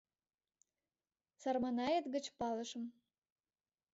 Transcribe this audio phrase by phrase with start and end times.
[1.41, 2.83] —Сарманает гыч палышым.